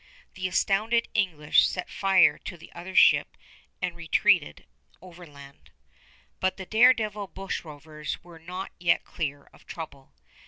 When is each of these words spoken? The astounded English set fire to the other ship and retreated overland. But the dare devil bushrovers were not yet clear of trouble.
The 0.33 0.47
astounded 0.47 1.09
English 1.13 1.67
set 1.67 1.87
fire 1.87 2.39
to 2.39 2.57
the 2.57 2.73
other 2.73 2.95
ship 2.95 3.37
and 3.83 3.95
retreated 3.95 4.65
overland. 4.99 5.69
But 6.39 6.57
the 6.57 6.65
dare 6.65 6.95
devil 6.95 7.27
bushrovers 7.27 8.17
were 8.23 8.39
not 8.39 8.71
yet 8.79 9.03
clear 9.03 9.43
of 9.53 9.67
trouble. 9.67 10.15